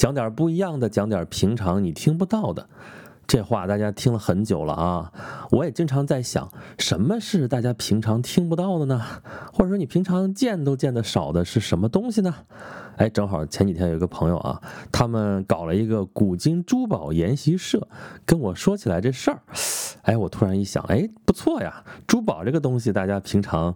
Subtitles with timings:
[0.00, 2.66] 讲点不一样的，讲点平常你听不到的。
[3.26, 5.12] 这话大家听了很久了啊，
[5.50, 8.98] 我也经常在想，什么是大家平常听不到的呢？
[9.52, 12.34] 或者说你平常见都见得少的是什么东西呢？
[12.96, 14.60] 哎，正好前几天有一个朋友啊，
[14.92, 17.88] 他们搞了一个古今珠宝研习社，
[18.24, 19.40] 跟我说起来这事儿，
[20.02, 23.74] 哎，我突然一想，哎，不错呀，珠宝这个东西大家平常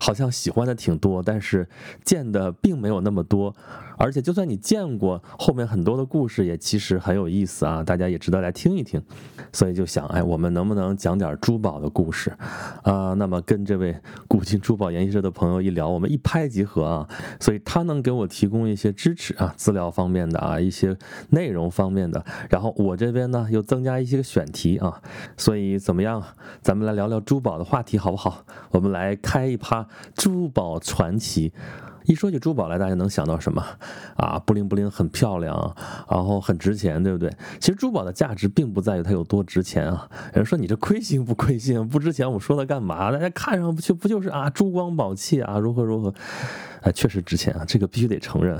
[0.00, 1.68] 好像喜欢的挺多，但是
[2.04, 3.54] 见的并没有那么多。
[3.98, 9.00] 而且，就算你见过后面很多的故事，也其实很有意思啊，大家也值得来听一听。
[9.52, 12.32] 所以就想，哎，我们能不能讲点珠宝的故事
[12.82, 13.14] 啊？
[13.14, 13.94] 那么跟这位
[14.26, 17.08] 古今珠宝研习社的朋友一聊，我们一拍即合啊。
[17.38, 20.96] 所以他能给我提供一些支持啊，资料方面的啊，一些
[21.30, 22.24] 内容方面的。
[22.50, 25.02] 然后我这边呢，又增加一些个选题啊。
[25.36, 26.22] 所以怎么样？
[26.60, 28.44] 咱们来聊聊珠宝的话题好不好？
[28.72, 31.52] 我们来开一趴珠宝传奇。
[32.04, 33.64] 一说起珠宝来，大家能想到什么？
[34.16, 35.76] 啊，布灵布灵，很漂亮，
[36.08, 37.30] 然后很值钱，对不对？
[37.60, 40.08] 其实珠宝的价值并不在于它有多值钱啊。
[40.34, 41.86] 有人说你这亏心不亏心？
[41.88, 43.10] 不值钱，我说它干嘛？
[43.10, 46.12] 大家看上去不就是啊，珠光宝气啊，如何如何？
[46.82, 48.58] 哎，确实值钱啊，这个必须得承认。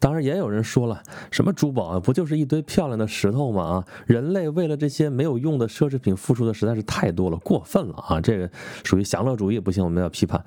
[0.00, 3.62] 当然，也有人说了，什么珠宝啊，不就是一堆漂亮的石头吗？
[3.62, 8.20] 啊，人类为了这些没有用的奢侈品付出的实在是太多了，过分了啊！
[8.20, 8.50] 这个
[8.82, 10.42] 属于享乐主义，不行，我们要批判。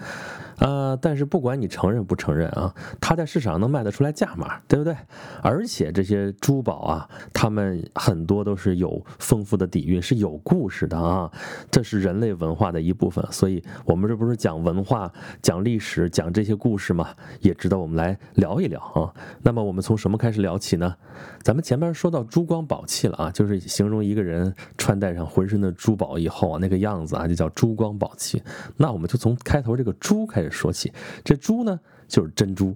[0.58, 4.94] 啊，但是不管你承认不承认啊，它在市场上能卖得出来价码，对不对？
[5.42, 11.32] 而且这些珠宝啊，它们很多都是有丰富的底蕴，是有故事的啊，
[11.72, 13.26] 这是人类文化的一部分。
[13.32, 15.10] 所以，我们这不是讲文化、
[15.42, 17.10] 讲历史、讲这些故事吗？
[17.42, 19.14] 也值得我们来聊一聊啊。
[19.44, 20.96] 那么，我们从什么开始聊起呢？
[21.44, 28.42] 咱们前面说到珠光宝气了啊，就是形容一个人穿戴上浑身的珠宝以后啊，那个样子啊，就叫珠光宝气。
[28.76, 30.48] 那我们就从开头这个珠开始。
[30.58, 30.92] 说起
[31.24, 32.76] 这珠呢，就是珍珠。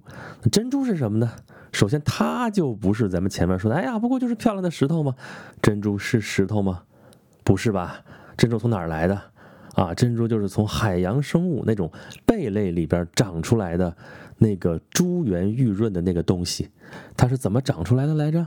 [0.50, 1.30] 珍珠是什么呢？
[1.72, 5.14] 首先，它就不是咱们前面说的，哎呀，不过就是漂亮的石头吗？
[5.62, 6.82] 珍珠是石头吗？
[7.42, 8.02] 不是吧？
[8.36, 9.20] 珍珠从哪儿来的？
[9.74, 11.90] 啊，珍珠就是从海洋生物那种
[12.26, 13.96] 贝类里边长出来的
[14.36, 16.68] 那个珠圆玉润的那个东西。
[17.16, 18.46] 它是怎么长出来的来着？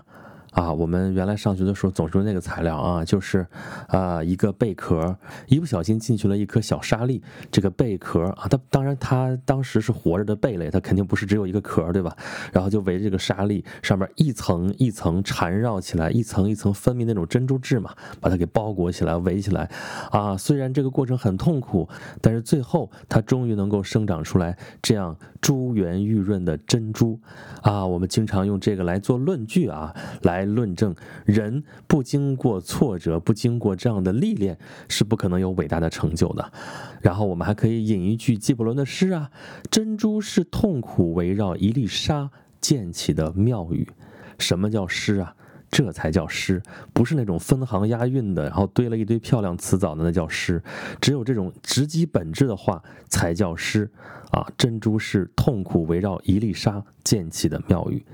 [0.55, 3.45] 啊，我们原来上学的时候总说那个材料啊，就是
[3.89, 5.13] 啊一个贝壳，
[5.47, 7.21] 一不小心进去了一颗小沙粒，
[7.51, 12.15] 这个贝壳啊，它当然它当时是活着的贝类，它肯定不是只有一个壳，对吧？
[12.53, 19.69] 然后就围着这个沙粒上面一层一层缠绕起来，一层一层分泌那种珍珠质嘛，把它给包裹起来围起来。
[20.09, 21.89] 啊，虽然这个过程很痛苦，
[22.21, 27.19] 但是最后它终于能够生长出来这样珠圆玉润的珍珠。
[27.61, 30.44] 啊，我们经常用这个来做论据啊，来。
[30.45, 30.95] 论证
[31.25, 34.57] 人不经过挫折，不经过这样的历练，
[34.87, 36.51] 是不可能有伟大的成就的。
[37.01, 39.29] 然后我们还可以引一句纪伯伦的诗啊
[39.69, 42.29] ：“珍珠是痛苦围绕一粒沙
[42.61, 43.87] 建起的庙宇。”
[44.39, 45.35] 什么叫诗啊？
[45.71, 46.61] 这才叫诗，
[46.93, 50.61] 不是那种分行押韵的，然后堆了一堆漂亮词藻的那叫诗。
[51.01, 53.89] 只有这种直击本质的话才叫诗
[54.31, 54.47] 啊！
[54.57, 58.05] 珍珠是痛苦围绕一粒沙建起的庙宇，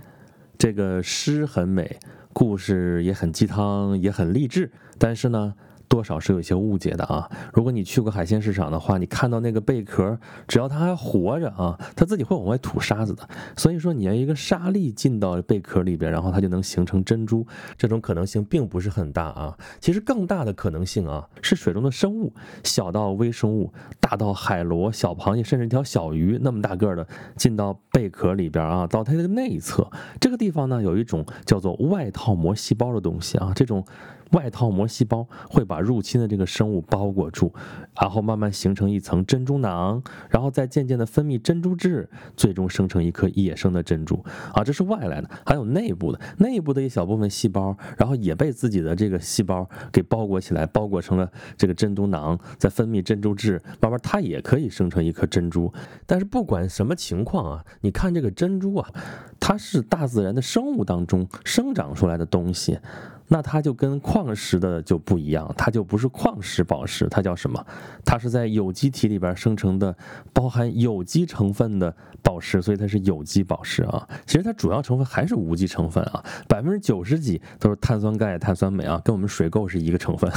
[0.57, 1.99] 这个诗很美。
[2.33, 5.53] 故事也很鸡汤，也很励志，但是呢。
[5.91, 7.29] 多少是有一些误解的啊！
[7.51, 13.27] 如果你去过海鲜市场的话，你看到那个贝壳，只要它还活着啊，它自己会往外吐沙子的。
[13.57, 17.45] 所以说，你要一个沙粒进到贝壳里边，然后它就能形成珍珠，
[17.77, 19.57] 这种可能性并不是很大啊。
[19.81, 29.85] 其实更大的可能性啊，是水中的生物，小到微生物，大到海螺、小螃蟹，甚至一条小鱼那么大个的进到贝壳里边啊，到它的内侧
[30.21, 33.85] 这个地方呢，有一种叫做外套膜细胞的东西啊，这种。
[34.31, 37.53] 外套膜细胞会把入侵的这个生物包裹住，
[37.99, 44.23] 然后慢慢形成一层珍珠囊，然后再渐渐的分泌珍珠质，最终生成一颗野生的珍珠。
[44.53, 55.71] 啊，这是外来的，还有内部的，内部的一小部分细胞，然后也被自己的这个细胞给包裹起来，包裹成了这个珍珠囊，再分泌珍珠质，慢慢它也可以生成一颗珍珠。
[56.05, 58.89] 但是不管什么情况啊，你看这个珍珠啊，
[59.39, 62.79] 它是大自然的生物当中生长出来的东西。
[63.33, 67.65] 那它就跟矿石的就不一样，它就不是矿石宝石，它叫什么？
[68.03, 69.95] 它是在有机体里边生成的，
[70.33, 74.05] 包含有机成分的宝石，所以它是有机宝石啊。
[74.25, 80.29] 其实它主要成分还是无机成分啊，百分之九十几都是碳酸钙、碳酸镁啊，跟我们水垢是一个成分。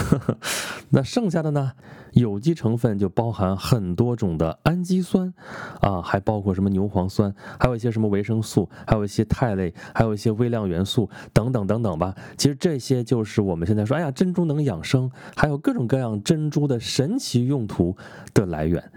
[0.91, 1.73] 那剩下的呢？
[2.13, 5.35] 有机成分就包含很多种的氨基酸，
[5.81, 12.15] 啊，还包括什么牛磺酸，还有一些什么维生素，还有一些肽类，还有一些微量元素等等等等吧。
[12.37, 17.97] 其实这些就是我们现在说，哎呀，珍珠能养生，还有各种各样珍珠的神奇用途
[18.35, 18.93] 的来源。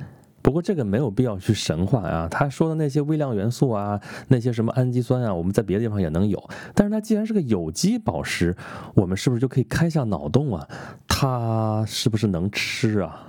[0.48, 2.26] 不过这个没有必要去神化啊。
[2.32, 4.00] 他说的那些微量元素啊，
[4.30, 6.42] 那些什么氨基酸啊，我们在别的地方也能有。
[6.74, 8.56] 但是它既然是个有机宝石，
[8.96, 10.66] 我们是不是就可以开下脑洞啊？
[11.06, 13.28] 它是不是能吃啊？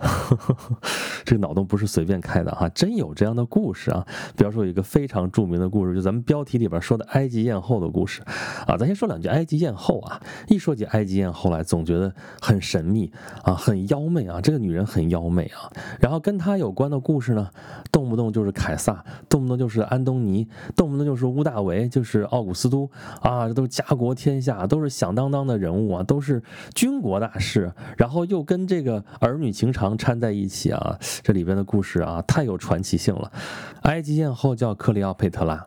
[1.27, 4.07] 这个脑洞不是随便开的哈，真有这样的故事啊。
[4.37, 8.23] 比方说有一个非常著名的故事，就咱们标题里边说的埃及艳后的故事
[8.65, 8.77] 啊。
[8.77, 10.23] 咱先说两句埃及艳后啊。
[10.47, 13.11] 一说起埃及艳后来，总觉得很神秘
[13.43, 14.41] 啊，很妖媚啊。
[14.41, 15.67] 这个女人很妖媚啊。
[15.99, 17.49] 然后跟她有关的故事呢，
[17.91, 20.47] 动不动就是凯撒，动不动就是安东尼，
[20.77, 22.91] 动不动就是屋大维，就是奥古斯都
[23.23, 26.43] 啊，这都是家国天下，都是响当当的人物啊，都是
[26.75, 27.73] 军国大事。
[27.97, 33.33] 然后又跟这个儿女情长掺在一起啊，这里边的故事啊太有传奇性了。
[33.85, 35.67] 埃及艳后叫克里奥佩特拉，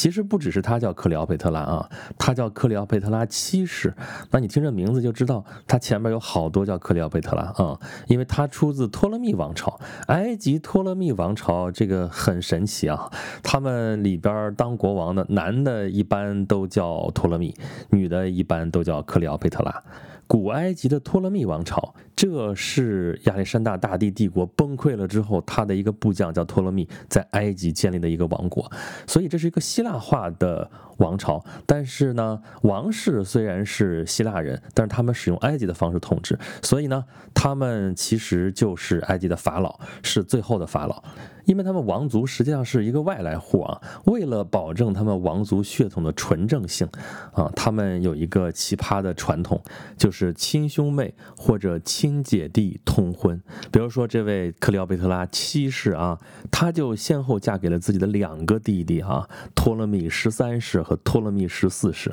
[0.00, 1.86] 其实不只是她叫克里奥佩特拉啊，
[2.16, 3.92] 她叫克里奥佩特拉七世。
[4.30, 9.78] 那你听这名字就知道，她前面有好多叫克里奥佩特拉啊，因为她出自托勒密王朝。
[10.06, 13.10] 埃及托勒密王朝这个很神奇啊，
[13.42, 17.54] 他们里边当国王的男的一般都叫托勒密，
[17.90, 19.82] 女的一般都叫克里奥佩特拉。
[20.30, 28.70] 古埃及的托勒密王朝，这是亚历山大大帝帝国崩溃了之后，他的一个部将叫托勒密，在埃及建立的一个王国，
[29.08, 31.44] 所以这是一个希腊化的王朝。
[31.66, 37.04] 但是呢，王室虽然是希腊人，但是他们使用埃及的方式统治，所以呢，
[37.34, 41.02] 他们其实就是埃及的法老，是最后的法老。
[41.50, 46.88] 因为他们王族实际上是一个外来户啊，为了保证他们王族血统的纯正性，
[47.32, 49.60] 啊，他们有一个奇葩的传统，
[49.96, 53.42] 就是亲兄妹或者亲姐弟通婚。
[53.72, 56.16] 比如说这位克里奥贝特拉七世啊，
[56.52, 62.12] 他就先后嫁给了自己的两个弟弟啊，托勒密十三世和托勒密十四世。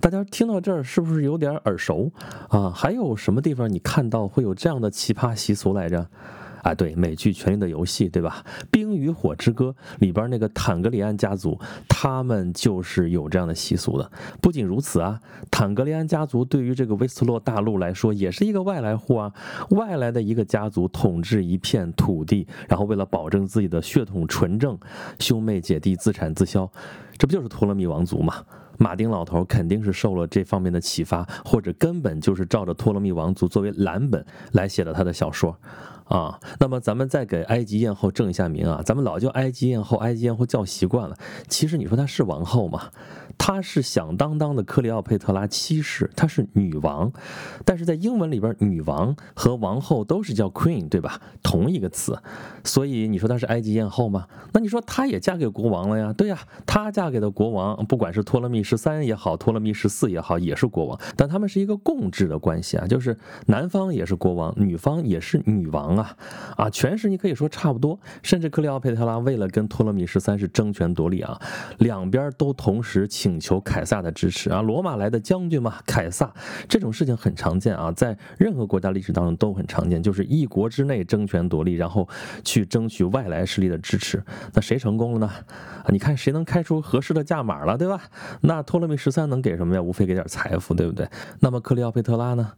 [0.00, 2.10] 大家听到这儿是不是有点耳熟
[2.48, 2.70] 啊？
[2.70, 6.08] 还有什么地方你看到会有这样的奇葩习俗来着？
[6.62, 8.44] 啊，对，美剧《权力的游戏》，对吧？
[8.70, 11.58] 《冰与火之歌》里边那个坦格利安家族，
[11.88, 14.10] 他们就是有这样的习俗的。
[14.40, 15.20] 不仅如此啊，
[15.50, 19.32] 坦格利安家族对于这个威斯特洛大陆来说，也是一个外来户啊，
[19.70, 24.78] 外来的一个家族统治一片土地，然后为了保证自己的血统纯正，
[25.18, 26.70] 兄妹姐弟自产自销，
[27.16, 28.34] 这不就是托勒密王族吗？
[28.80, 35.58] 马丁老头肯定是受了这方面的启发，或者根本就是照着托勒密王族作为蓝本来写的他的小说。
[36.08, 41.16] 啊，那么咱们再给埃及艳后正一下名啊，咱们老叫埃及艳后，埃及艳后叫习惯了。
[41.48, 42.90] 其实你说她是王后吗？
[43.36, 47.12] 她是响当当的克里奥佩特拉七世，她是女王。
[47.64, 51.20] 但是在英文里边，女王和王后都是叫 queen，对吧？
[51.42, 52.18] 同一个词。
[52.64, 54.26] 所以你说她是埃及艳后吗？
[54.52, 56.12] 那你说她也嫁给国王了呀？
[56.14, 60.98] 对呀，她嫁给的国王，不管是托勒密十三也好，托勒密十四也好，也是国王。
[61.16, 63.16] 但他们是一个共治的关系啊，就是
[63.46, 65.97] 男方也是国王，女方也是女王。
[65.98, 66.16] 啊
[66.56, 71.40] 啊，权势你可以说差不多，甚至克里奥佩特拉为了跟托勒密十三是争权夺利啊，
[71.78, 74.62] 两边都同时请求凯撒的支持啊。
[74.62, 76.32] 罗马来的将军嘛，凯撒
[76.68, 82.08] 这种事情很常见啊，在任何国家历史当中都很常见，就是一国之内争权夺利，然后
[82.44, 84.22] 去争取外来势力的支持。
[84.54, 85.26] 那谁成功了呢？
[85.26, 88.00] 啊，你看谁能开出合适的价码了，对吧？
[88.42, 89.82] 那托勒密十三能给什么呀？
[89.82, 91.08] 无非给点财富，对不对？
[91.40, 92.52] 那么克里奥佩特拉呢？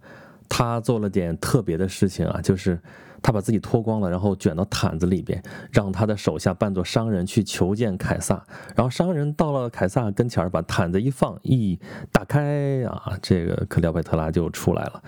[0.51, 2.79] 他做了点特别的事情啊，就是。
[3.23, 8.43] 他把自己脱光了，然后卷到毯子里边，让他的手下扮作商人去求见凯撒。
[8.75, 11.79] 然后商人到了凯撒跟前儿，把毯子一放，一
[12.11, 15.03] 打开啊，这个克里奥佩特拉就出来了。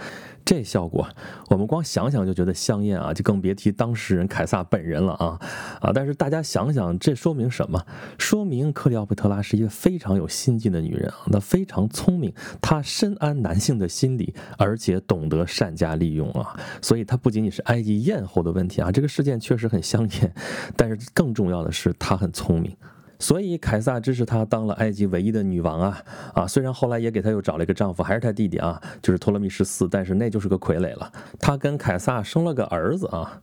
[0.45, 1.09] 这效果，
[1.49, 5.41] 我们光想想就觉得香艳啊，就更别提当事人凯撒本人了啊
[5.81, 5.93] 啊！
[5.95, 7.85] 但是大家想想，这说明什么？
[8.19, 16.59] 说明克里奥佩特拉是一个非常有心计的女人啊，她非常聪明，她深谙男性的心理，而且懂得善加利用啊。
[16.81, 20.35] 所以她不仅仅是埃及艳后的问题啊，这个事件确实很香艳，
[20.77, 22.77] 但是更重要的是她很聪明。
[23.23, 26.03] 所以凯撒支持她当了埃及唯一的女王啊
[26.35, 26.45] 啊！
[26.45, 31.13] 虽然后来也给她又找了一个丈夫，还是她弟弟啊，就是托勒密十四，但是那就是个傀儡了。
[31.39, 33.41] 她跟凯撒生了个儿子啊，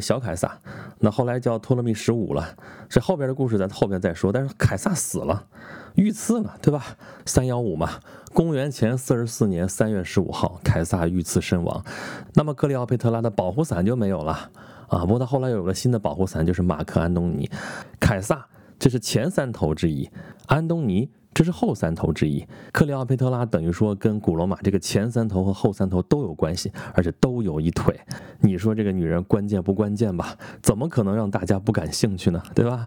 [0.00, 0.58] 小凯撒，
[1.00, 2.56] 那后来叫托勒密十五了。
[2.88, 4.32] 这后边的故事咱后边再说。
[4.32, 5.44] 但是凯撒死了，
[5.96, 6.96] 遇刺了，对吧？
[7.26, 7.90] 三幺五嘛，
[8.32, 11.84] 公元前四十四年三月十五号，凯撒遇刺身亡。
[12.32, 14.48] 那么克里奥佩特拉的保护伞就没有了
[14.88, 15.00] 啊。
[15.00, 17.50] 不过他后来有了新的保护伞，就是马克安东尼，
[18.00, 18.46] 凯撒。
[18.78, 20.08] 这是前三头之一，
[20.46, 22.46] 安东尼这是后三头之一。
[22.72, 27.98] 克里奥佩特拉等于说跟古罗马这个前三头和后三头都有关系，而且都有一腿。
[28.40, 30.36] 你说这个女人关键不关键吧？
[30.62, 32.42] 怎么可能让大家不感兴趣呢？
[32.54, 32.86] 对吧？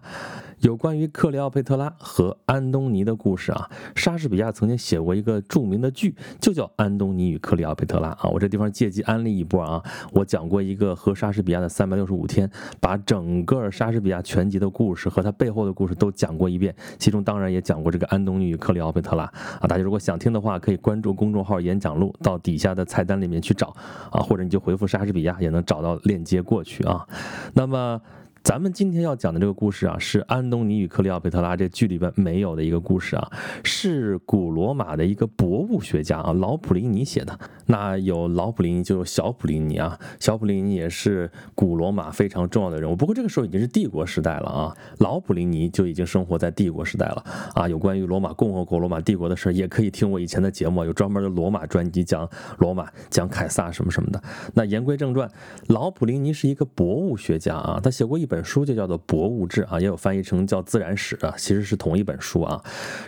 [0.62, 8.30] 有关于克里奥佩特拉和安东尼的故事啊，莎士比亚曾经写过一个著名的剧，就叫《安东尼与克里奥佩特拉》啊。
[8.32, 12.48] 我这地方借机安利一波啊，我讲过一个和莎士比亚的三百六十五天，
[12.80, 19.24] 把整个莎士比亚全集的故事和他背后的故事都讲过一遍，其中当然也讲过这个安东尼与克里奥佩特拉
[19.60, 19.66] 啊。
[19.66, 23.74] 大家如果想听的话，可以关注公众号“演讲录”，到底下的菜单里面去找
[24.12, 27.04] 啊，或者你就回复莎士比亚也能找到链接过去啊。
[27.52, 28.00] 那么。
[28.42, 33.30] 咱们今天要讲的这个故事啊，是安东尼与克里奥佩特拉这剧里边没有的一个故事啊，
[33.62, 37.38] 是古罗马的一个博物学家啊，老普林尼写的。
[37.66, 42.96] 那有老普林尼，就有小普林尼啊，小普林尼也是古罗马非常重要的人物。
[42.96, 47.68] 不过这个时候已经是帝国时代了啊，老普林尼就已经生活在帝国时代了啊。
[47.68, 54.20] 有关于罗马共和国、罗马帝国的事儿，也可以听我以前的节目，有专门的罗马专辑，讲罗马、讲凯撒什么什么的。
[54.52, 55.30] 那言归正传，
[55.68, 58.26] 老普林尼是一个博物学家啊，他写过一。
[58.32, 62.58] 本书就叫做《博物志》啊，也有翻译成叫《自然史》啊，其实是同一本书啊。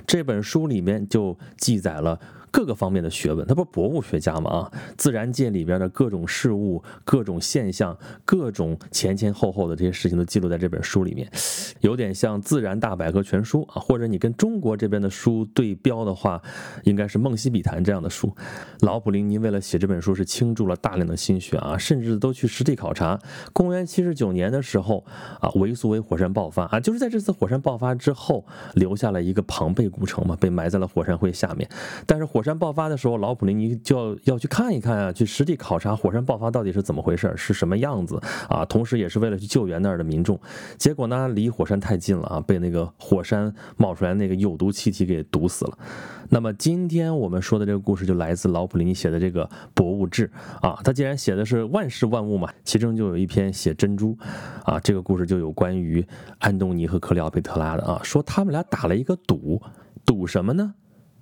[0.07, 2.21] 这本书里面就记载了。
[2.55, 4.49] 各个方面的学问，他不是博物学家吗？
[4.49, 11.29] 啊，自然界里边的各种事物、各种现象、各种前前后后的这些事情都记录在这本书里面，
[11.81, 16.41] 有点像《自然大百科全书》啊，或者你跟中国这边的书对标的话，
[16.85, 18.33] 应该是《梦溪笔谈》这样的书。
[18.83, 23.19] 老普林尼为了写这本书是倾注了大量的心血啊，甚至都去实地考察。
[23.53, 25.05] 公元七十九年的时候
[25.41, 31.69] 啊，维苏威火山爆发啊，就是在这次火山爆发之后，留下了一个庞贝古城嘛，被埋在了火山灰下面，
[32.07, 32.44] 但是火。
[32.45, 38.21] 火山爆发的时候，老普林尼就要要去看一看啊，去实地考察火山爆发到底是怎么回事，是什么样子
[38.51, 38.63] 啊？
[38.67, 40.39] 同时也是为了去救援那儿的民众。
[40.77, 45.79] 结果呢，离火山太近了啊，被那个火山冒出来那个有毒气体给毒死了。
[46.29, 50.31] 那么今天我们说的这个故事就来自老普林尼写的这个《博物志》
[50.69, 50.79] 啊。
[50.85, 54.15] 他既然写的是万事万物嘛，其中就有一篇写珍珠
[54.65, 54.79] 啊。
[54.81, 56.07] 这个故事就有关于
[56.41, 59.63] 安东尼和克里奥佩特拉的啊，说他们俩打了一个赌，
[60.05, 60.75] 赌什么呢？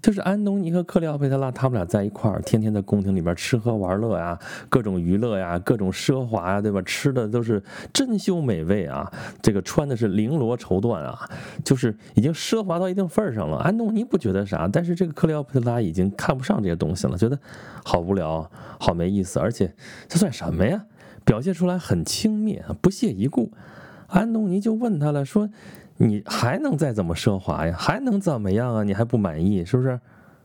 [0.03, 4.37] 就是安东尼和克里奥佩特拉，他们俩在一块儿，天天在宫廷里边吃喝玩乐呀，
[4.69, 6.83] 各种娱乐呀，各种奢华呀，对吧？
[6.83, 9.09] 吃的都是珍馐美味啊，
[9.41, 11.31] 这个穿的是绫罗绸缎啊，
[11.65, 13.59] 就是已经奢华到一定份儿上了。
[13.59, 17.39] 安东尼不觉得啥，但是这个克里奥佩特拉已经看不上这些东西了，觉得
[17.85, 19.73] 好无聊，好没意思，而且
[20.09, 20.85] 这算什么呀？
[21.25, 23.53] 表现出来很轻蔑，不屑一顾。
[24.09, 25.49] 安东尼就问他了，说。
[25.97, 27.77] 你还能再怎么奢华呀？
[27.79, 28.83] 还能怎么样啊？
[28.83, 29.99] 你还不满意是不是？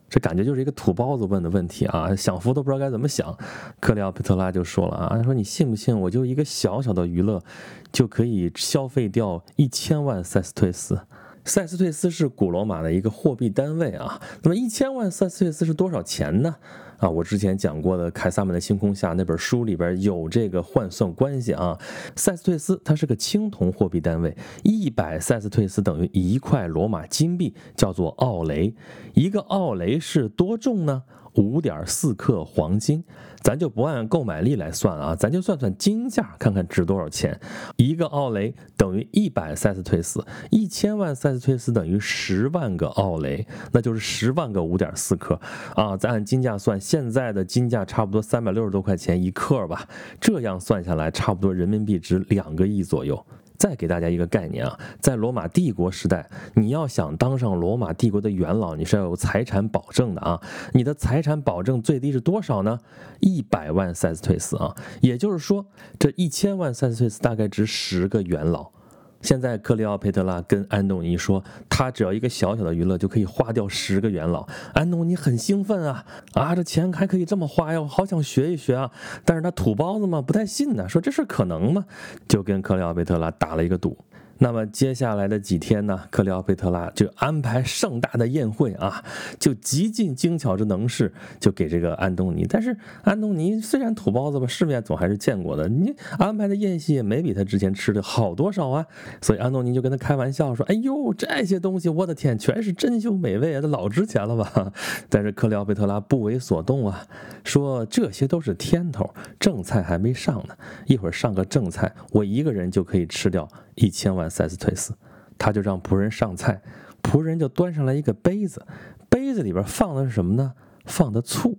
[0.09, 3.37] 这感觉就是一个土包子问的问题啊，享福都不知道该怎么想。
[3.81, 7.43] 克里奥佩特拉就说了啊，他说你信不信我就一个小小的娱乐，
[7.91, 10.97] 就可以消费掉一千万塞斯忒斯。
[11.43, 14.21] 塞斯忒斯是古罗马的一个货币单位啊。
[14.43, 16.55] 那么一千万塞斯忒斯是多少钱呢？
[16.97, 21.77] 啊，我之前讲过的《凯撒们的星空下》那本书里边有这个换算关系啊。
[22.15, 28.73] 塞斯退斯它是个青铜货币单位，一百塞斯退斯等于一块罗马金币，叫做奥雷。
[29.13, 31.03] 一个奥雷是多重呢？
[31.37, 33.03] 五点四克黄金，
[33.41, 37.39] 咱就不按购买力来算啊，咱就算算金价，看看值多少钱。
[37.77, 45.39] 一个奥雷等于一百塞斯忒斯，一千万塞斯忒斯等于十万个奥雷，那就是十万个五点四克
[45.75, 45.95] 啊。
[45.95, 49.87] 咱按金价算，现在的金价差不多三百六十多块钱一克吧，
[50.19, 53.23] 这样算下来，差不多人民币值两个亿左右。
[53.57, 60.39] 再给大家一个概念啊，在罗马帝国时代，你要想当上罗马帝国的元老，你是要有财产保证的啊。
[60.73, 62.79] 你的财产保证最低是多少呢？
[63.19, 65.65] 一百万塞斯退斯啊，也就是说，
[65.97, 68.71] 这一千万塞斯退斯大概值十个元老。
[69.21, 74.47] 现在克里奥佩特拉跟安东尼说，他只要一个小小的娱乐就可以花掉十个元老。
[74.73, 78.91] 安东尼很兴奋啊啊，这钱还可以这么花呀，我好想学一学啊。
[79.25, 81.85] 但是他土包子嘛，不太信呢，说这事可能吗？
[82.27, 83.97] 就跟克里奥佩特拉打了一个赌。
[84.39, 89.03] 那么接下来的几天呢，克里奥佩特拉就安排盛大的宴会啊，
[89.39, 92.45] 就极尽精巧之能事，就给这个安东尼。
[92.47, 95.67] 但是安东尼虽然土包子吧，世面总还是见过的。
[95.67, 98.85] 你安排的宴席也没比他之前吃的好多少啊。
[99.21, 104.71] 所以安东尼就跟他开玩笑说：“哎呦，这些东西，我的天，全是珍馐美味啊，这老值钱了吧？”
[105.09, 107.05] 但是克里奥佩特拉不为所动啊，
[107.43, 113.47] 说这些都是添头，正菜还没上呢，一会儿上个正菜，我一个人就可以吃掉。
[113.77, 114.93] 一千万塞斯忒斯，
[115.37, 116.61] 他就让仆人上菜，
[117.01, 118.65] 仆人就端上来一个杯子，
[119.09, 120.53] 杯子里边放的是什么呢？
[120.85, 121.57] 放的醋。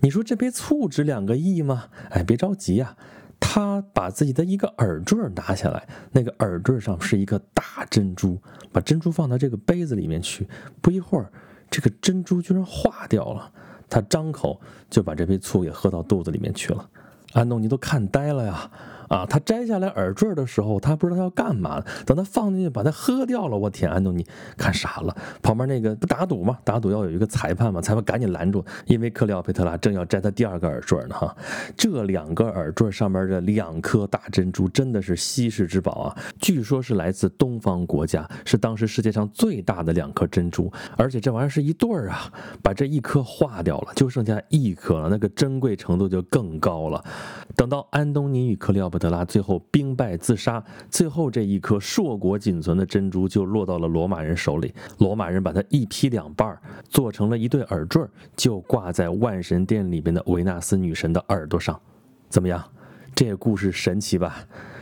[0.00, 1.84] 你说这杯醋值两个亿吗？
[2.10, 2.96] 哎，别着急呀，
[3.38, 8.40] 他把自己的一个耳坠拿下来，那个耳坠上是一个大珍珠，
[8.72, 10.48] 把珍珠放到这个杯子里面去，
[10.80, 11.30] 不一会儿，
[11.68, 13.52] 这个珍珠居然化掉了。
[13.90, 16.88] 他张口就把这杯醋给喝到肚子里面去了。
[17.32, 18.70] 安东尼都看呆了呀。
[19.08, 21.82] 啊，他摘下来耳坠的时候，他不知道要干嘛。
[22.06, 23.56] 等他放进去，把它喝掉了。
[23.56, 24.24] 我天，安东尼
[24.56, 25.16] 看傻了。
[25.42, 26.58] 旁边那个不打赌吗？
[26.62, 31.14] 打赌要有一个裁判嘛，裁判赶紧拦住，因为克里奥佩特拉正要摘他第二个耳坠呢。
[31.14, 31.34] 哈，
[31.74, 36.16] 这两个耳坠上面的两颗大珍珠真的是稀世之宝啊！
[36.38, 42.30] 据说是来自东方国家，是当时世界上最大的两颗珍珠，而且这玩意儿是一对儿啊，
[42.62, 47.02] 把这一颗化掉了，就剩下一颗了，那个珍贵程度就更高了。
[47.56, 48.97] 等到安东尼与克里奥佩。
[48.98, 54.74] 德拉最后兵败自杀，最后这一颗硕果仅存的珍珠就落到了罗马人手里。
[54.98, 58.02] 罗马人把它一劈两半，做成了一对耳坠，
[58.36, 61.78] 就挂在万神殿里面的维纳斯女神的耳朵上。
[62.28, 62.62] 怎么样？
[63.14, 64.36] 这故事神奇吧？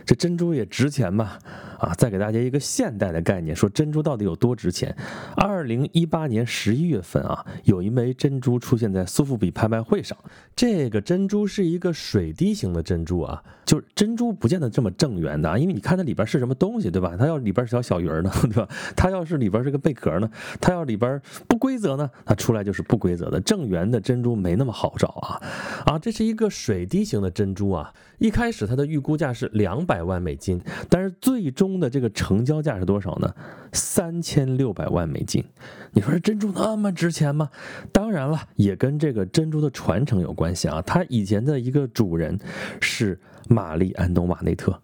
[0.07, 1.39] 这珍珠也值钱吧？
[1.79, 4.97] 啊，再给大家一个现代的概念，说珍珠到底有多值钱？
[5.37, 10.17] 二零一八年十一月份啊，有一枚珍珠出现在苏富比拍卖会上。
[10.55, 17.15] 这个珍珠是一个水滴形的珍珠啊，就是珍珠不见得这么正圆的啊，因为你看它里边是什么东西，对吧？
[17.19, 18.69] 它要里边是条小鱼呢， 对吧？
[18.97, 23.39] 它要是里边是个贝壳呢，它要里边不规则呢，它出来就是不规则的。
[23.41, 25.43] 正圆的珍珠没那么好找啊
[25.85, 25.99] 啊！
[25.99, 31.67] 这是一个水滴形的珍珠啊，一开始它的预估价是两百百万美金，但是最终。
[31.77, 33.35] 的这个成交价是多少呢？
[33.73, 35.45] 三千六百万美金。
[35.93, 37.51] 你说珍珠那么值钱吗？
[37.93, 40.81] 当然了，也跟这个珍珠的传承有关系啊。
[40.81, 42.39] 它以前的一个主人
[42.81, 44.81] 是玛丽安东瓦内特。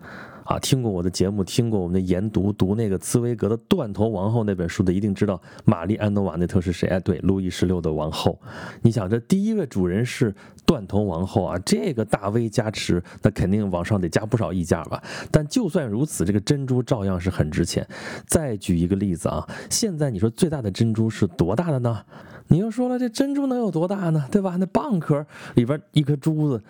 [0.53, 6.87] 啊，听过我的节目，听过我们的研读，读那个茨威格的《断头王后》那本书的，一定知道玛丽安德瓦内特是谁？
[6.89, 8.39] 哎，对，路易十六的王后。
[8.83, 10.35] 你想，这第一位主人是
[10.67, 15.03] 断头王后啊，这个大 V 加持，那肯定往上得加不少溢价吧？
[15.31, 17.87] 但就算如此，这个珍珠照样是很值钱。
[18.27, 22.05] 再举一个例子啊，现在你说最大的珍珠是多大的呢？
[22.49, 24.29] 你又说了，这珍珠能有多大呢？
[24.31, 24.57] 对吧？
[24.59, 26.63] 那蚌壳里边一颗珠子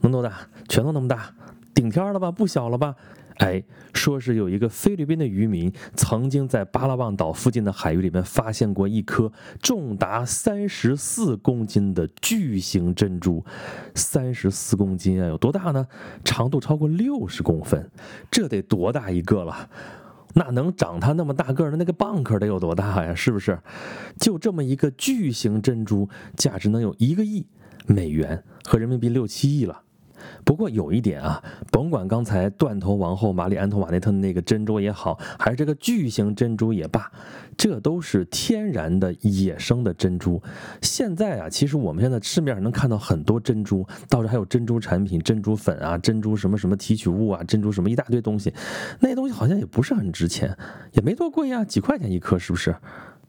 [0.00, 0.32] 能多大？
[0.68, 1.32] 拳头那么大。
[1.72, 2.96] 顶天了吧，不小了吧？
[3.40, 3.62] 哎，
[3.94, 9.32] 说是有一个菲律宾的渔民曾经在巴拉望岛附近的海域里面发现过一颗
[9.62, 13.42] 重达三十四公斤的巨型珍珠。
[13.94, 15.86] 三十四公斤啊，有多大呢？
[16.22, 17.90] 长度超过六十公分，
[18.30, 19.70] 这得多大一个了？
[20.34, 23.14] 那能长它那么大个的那个蚌壳得有多大呀？
[23.14, 23.58] 是不是？
[24.18, 27.46] 就这么一个巨型珍珠，价值能有一个亿
[27.86, 29.80] 美元，和人民币六七亿了。
[30.44, 37.10] 不过有一点啊，甭管刚才断头王后玛丽安托瓦内特的那个珍珠也好，还是这个巨型珍珠也罢，
[37.56, 40.42] 这都是天然的野生的珍珠。
[40.82, 48.52] 现在啊，其实我们现在市面上能看到很多珍珠，到时还有珍珠产品、珍珠粉啊、珍珠什么什么提取物啊、珍珠什么一大堆东西，
[49.00, 50.56] 那些东西好像也不是很值钱，
[50.92, 52.74] 也没多贵呀，几块钱一颗，是不是？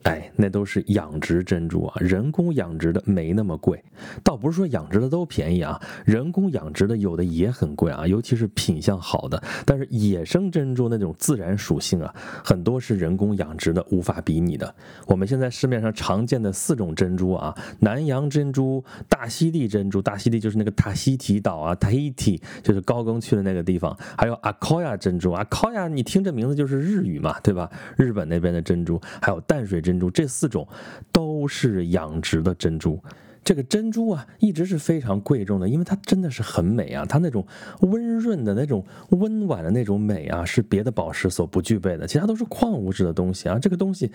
[0.03, 3.83] 哎，那都是养殖珍珠啊，人工养殖的没那么贵。
[4.23, 9.41] 倒不是说养殖的都便宜啊，人工养殖的有的也很贵啊，尤其是品相好的。
[9.63, 12.11] 但是野生珍珠那种自然属性啊，
[12.43, 14.73] 很多是人工养殖的，无法比拟的。
[15.05, 27.69] 我们现在市面上常见的四种珍珠啊，南洋珍珠、大溪地珍珠，大溪地就是那个塔希提岛啊，Tahiti 就是高更去的那个地方，还有 Akoya 珍珠，Akoya 你听这名字就是日语嘛，对吧？
[27.97, 29.90] 日本那边的珍珠，还有淡水珍。
[29.91, 30.65] 珍珠这四种
[31.11, 32.97] 都是养殖的珍珠。
[33.43, 37.45] 这个珍珠啊，一直是非常贵重的，因为它真的是很美啊，它那种
[37.79, 42.05] 温润的那种温婉的那种美啊，是别的宝石所不具备的。
[42.05, 44.11] 其他都是矿物质的东西啊，这个东西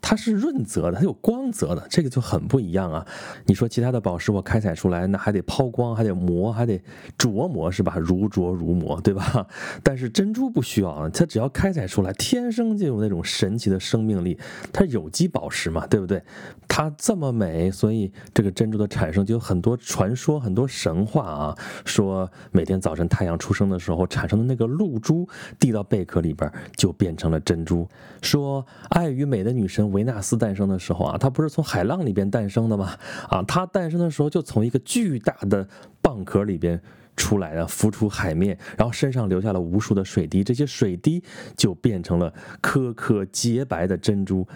[0.00, 3.06] 它是润泽的，它有光泽的，这个就很不一样啊。
[3.44, 6.80] 你说其他的宝石我开采出来，那还得抛光，还得磨，还得
[7.18, 7.96] 琢磨，是吧？
[7.98, 9.46] 如琢如磨，对吧？
[9.84, 14.38] 但是珍珠不需要啊，它只要开采出来，天生就有那种神奇的生命力，
[14.72, 16.22] 它是有机宝石嘛，对不对？
[16.66, 18.69] 它这么美，所以这个珍。
[18.70, 25.28] 珠的产生就有很多传说，很多神话啊，说每天早晨太阳出生的时候产生的那个露珠
[25.58, 27.88] 滴到贝壳里边就变成了珍珠。
[28.22, 32.96] 说爱与美的女神维纳斯诞生的时候啊，她不是从海浪里边诞生的吗？
[33.28, 35.66] 啊，她诞生的时候就从一个巨大的
[36.02, 36.80] 蚌壳里边。
[37.16, 41.22] 出来了，浮出海面，然后身上留下了无数的水滴，这些水滴
[41.56, 44.46] 就变成了颗颗洁白的珍珠，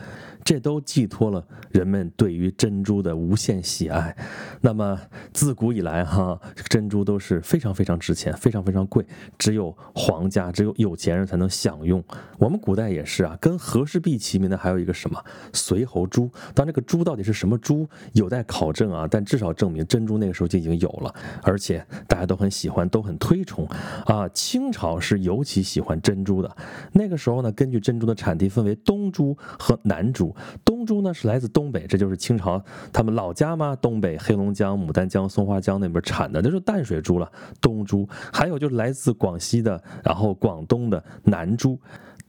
[0.42, 4.16] 这都寄托了人们对于珍珠的无限喜爱。
[4.62, 4.98] 那么
[5.34, 6.40] 自古以来，哈，
[6.70, 9.04] 珍珠都是非常非常值钱，非常非常贵，
[9.36, 12.02] 只有皇家、只有有钱人才能享用。
[12.38, 19.06] 我们古代也是啊，跟和氏璧齐名的还有一个什么随侯珠，但这个珠到底是什么珠，有待考证啊。
[19.10, 22.43] 但至少证明珍珠那个时候就已经有了，而且大家都很。
[22.44, 23.66] 很喜欢，都很推崇
[24.04, 24.28] 啊。
[24.28, 26.56] 清朝是尤其喜欢珍珠的。
[26.92, 30.34] 那个时候呢，根据珍珠的产地分为东珠和南珠。
[30.62, 37.32] 东珠呢是来自东北，这就是清朝他们老家嘛，东北黑龙江、牡丹江、松花江那边产的，那是淡水珠了。
[37.62, 41.80] 东珠还有就是来自广西的，然后广东的南珠。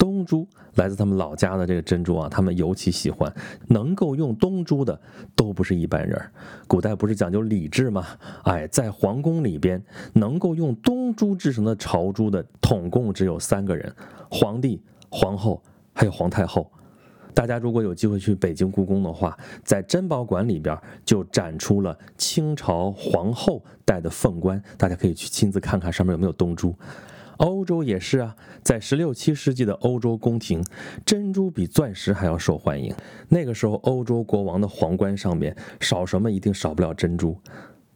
[0.06, 3.34] 东珠来自他们老家的这个珍珠啊，他们尤其喜欢。
[3.70, 5.02] 能够用东珠的
[5.36, 6.22] 都不是一般人。
[6.68, 8.06] 古代不是讲究礼制吗？
[8.44, 13.92] 哎，在皇宫里边，能够用东珠制成的朝珠的，统共只有三个人：
[14.30, 15.60] 皇帝、皇后，
[15.92, 16.72] 还有皇太后。
[17.34, 26.76] 大家如果有机会去北京故宫的话，在珍宝馆里边就展出了清朝皇后戴的凤冠，大家可以去亲自看看上面有没有东珠。
[27.38, 30.64] 欧洲也是啊，在十六七世纪的欧洲宫廷，
[31.06, 32.94] 珍珠比钻石还要受欢迎。
[33.30, 37.38] 那个时候，欧洲国王的皇冠上面少什么，一定少不了珍珠。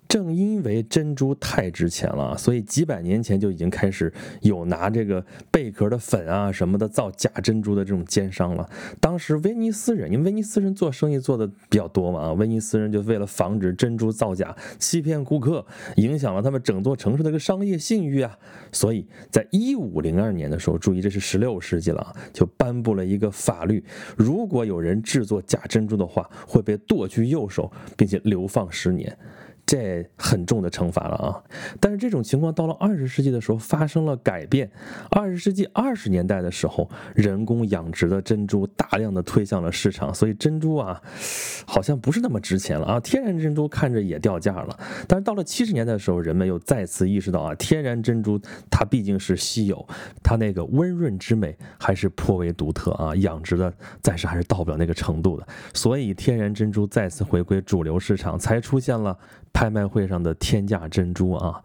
[0.09, 8.67] 正因为珍珠太值钱了，所以几百年前就已经开始有拿这个贝壳的粉啊什么的造假珍珠的这种奸商了。
[8.99, 15.63] 当时威尼斯人，因为威尼斯人做生意做的比较多嘛，啊，威尼斯人就为了防止珍珠造假、欺骗顾客，
[15.97, 18.35] 影响了他们整座城市的一个商业信誉啊，
[18.71, 23.83] 所以在一五零二年的时候，注意这是十六世纪了啊，就颁布了一个法律，
[24.17, 29.15] 如果有人制作假珍珠的话，会被剁去右手，并且流放十年。
[29.69, 31.43] 这很重的惩罚了啊！
[31.79, 34.67] 但是这种情况到了二十世纪的时候发生了改变。
[35.11, 40.99] 二十世纪二十年代的时候，人工养殖的珍珠大量的推向了市场，所以珍珠啊，
[41.67, 42.99] 好像不是那么值钱了啊。
[42.99, 44.75] 天然珍珠看着也掉价了。
[45.07, 49.87] 但是到了七十年代的时候，人们又再次意识到啊，天然珍珠它毕竟是稀有，
[50.23, 53.15] 它那个温润之美还是颇为独特啊。
[53.17, 59.15] 养殖的暂时还是到不了那个程度的，所以天然珍珠再次回归主流市场，才出现了。
[59.53, 61.61] 拍卖会上的天价珍珠啊，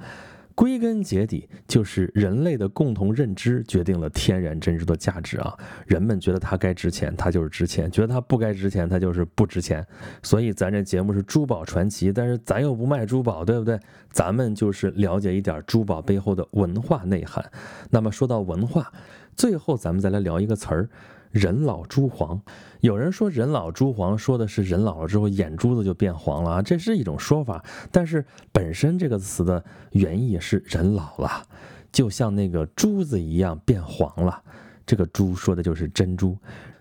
[0.55, 5.53] 归根结底就是人类的共同认知决定了天然珍珠的价值啊。
[5.87, 9.85] 人们觉得它该值钱，它就是值钱；觉得它不该值钱，它就是不值钱。
[10.23, 13.79] 所以咱这节目是珠宝传奇，但是咱又不卖珠宝，对不对？
[14.11, 17.45] 咱们就是了解一点珠宝背后的文化内涵。
[17.91, 18.93] 那么说到文化，
[19.37, 20.89] 最后咱们再来聊一个词儿。
[21.35, 22.41] 人老珠黄，
[22.79, 27.63] 有人说人老珠黄，说的是人老了之后眼珠子就变黄了啊，这是一种说法。
[27.91, 31.43] 但是本身这个词的原意是人老了，
[31.91, 34.41] 就像那个珠子一样变黄了。
[34.87, 36.39] 这个珠说的就是珍珠，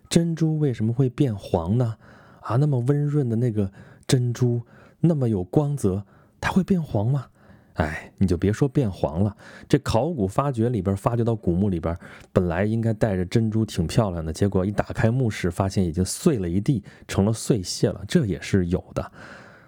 [0.08, 1.96] 珍珠为什么会变黄呢？
[2.42, 3.72] 啊，那么温润的那个
[4.06, 4.62] 珍珠，
[5.00, 6.06] 那么有光泽，
[6.40, 7.26] 它会变黄吗？
[7.74, 9.36] 哎，你就别说变黄了，
[9.68, 11.98] 这考古发掘里边发掘到古墓里边，
[12.32, 19.12] 本来应该带着珍珠挺漂亮的，结果一打开墓室，发现已经碎了一地，成了碎屑了，这也是有的。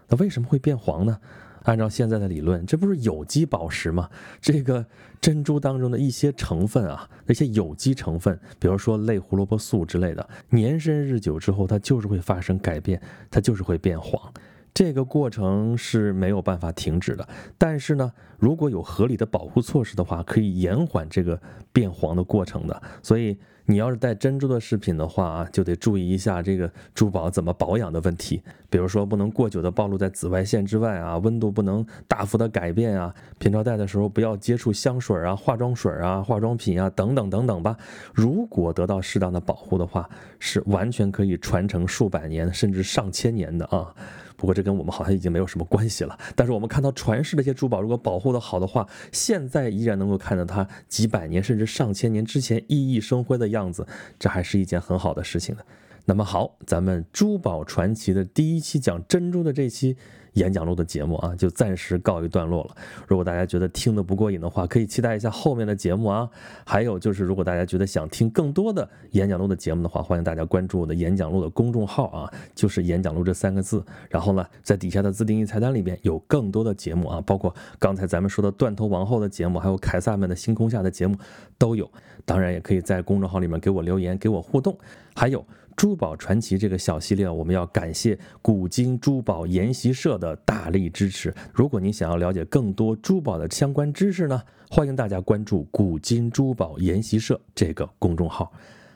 [0.07, 1.19] 那为什么会变黄呢？
[1.63, 4.07] 按照现在的理论，这不是有机宝石吗？
[4.39, 4.85] 这个
[5.19, 14.31] 珍珠当中的一些成分啊，那些有机成分，比如说类胡萝卜素之类的，年深日久之后，它就是会发生改变，它就是会变黄。
[14.75, 17.25] 这个过程是没有办法停止的，
[17.57, 21.39] 但是呢，如果有合理的保护措施的话，可以延缓这个
[21.71, 22.83] 变黄的过程的。
[23.01, 28.43] 所以你要是戴珍珠的饰品的话啊，就得注意一下这个珠宝怎么保养的问题。
[28.69, 33.15] 比如说，不能过久的暴露在紫外线之外啊，温度不能大幅的改变啊。
[33.39, 37.77] 平常戴的时候不要接触香水啊、化妆水啊、化妆品啊等等等等吧。
[38.13, 43.95] 如果得到适当的保护的话，是完全可以传承数百年甚至上千年的啊。
[44.37, 46.17] 不过这跟我们好像已经没有什么关系了。
[46.35, 53.87] 但是我们看到传世的一些珠宝，如果保护的好的话，现在依然能够看到它几百年甚至上千年之前熠熠生辉的样子，
[54.19, 55.61] 这还是一件很好的事情呢。
[56.05, 59.97] 那么好，咱们珠宝传奇的第一期讲珍珠的这期。
[60.35, 62.75] 演讲录的节目啊，就暂时告一段落了。
[63.07, 66.29] 如果大家觉得听得不过瘾的话，可以期待一下后面的节目啊。
[66.65, 73.83] 还有就是，如果大家觉得想听更多的演讲录的节目的话，欢迎大家关注我的演讲录的公众号啊，就是演讲录这三个字。
[74.09, 81.17] 然后呢，在底下的自定义菜单里边有更多的节目啊，包括刚才咱们说的断头王后的节目，还有凯撒们的星空下的节目
[81.57, 81.89] 都有。
[82.25, 84.77] 当然，也可以在公众号里面给我留言，给我互动。
[85.15, 85.45] 还有。
[85.75, 91.33] 珠宝传奇这个小系列，我们要感谢古今珠宝研习社的大力支持。
[91.53, 98.51] 如果您想要了解更多珠宝的相关知识呢，欢迎大家关注古今珠宝研习社这个公众号。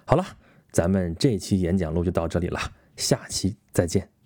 [0.05, 0.25] 好了，
[0.71, 2.59] 咱们这期演讲录就到这里了，
[2.95, 4.18] 下期再见。